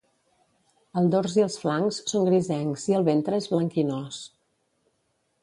El 1.01 1.09
dors 1.15 1.35
i 1.39 1.43
els 1.47 1.57
flancs 1.63 1.99
són 2.13 2.25
grisencs 2.31 2.87
i 2.93 2.97
el 3.01 3.07
ventre 3.11 3.41
és 3.43 3.51
blanquinós. 3.53 4.21